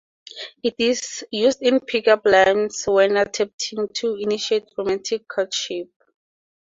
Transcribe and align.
It 0.63 0.73
is 0.79 1.23
used 1.29 1.61
in 1.61 1.79
pick-up 1.79 2.25
lines 2.25 2.85
when 2.87 3.17
attempting 3.17 3.87
to 3.97 4.15
initiate 4.15 4.67
romantic 4.75 5.27
courtship. 5.27 5.91